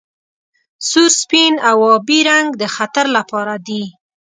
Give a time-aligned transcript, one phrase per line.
[0.87, 3.83] سور سپین او ابي رنګ د خطر لپاره دي.